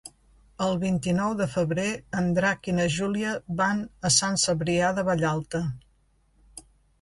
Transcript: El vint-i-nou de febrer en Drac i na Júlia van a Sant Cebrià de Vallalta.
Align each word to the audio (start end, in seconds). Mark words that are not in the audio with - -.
El 0.67 0.77
vint-i-nou 0.83 1.35
de 1.41 1.45
febrer 1.55 1.85
en 2.21 2.29
Drac 2.37 2.69
i 2.73 2.75
na 2.77 2.87
Júlia 2.95 3.35
van 3.61 3.85
a 4.09 4.11
Sant 4.17 4.41
Cebrià 4.45 4.91
de 5.01 5.05
Vallalta. 5.11 5.63